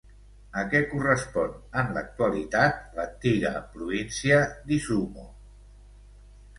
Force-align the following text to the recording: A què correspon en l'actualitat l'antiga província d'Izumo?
A 0.61 0.61
què 0.69 0.79
correspon 0.93 1.53
en 1.83 1.93
l'actualitat 1.99 2.81
l'antiga 2.97 3.55
província 3.77 4.43
d'Izumo? 4.69 5.33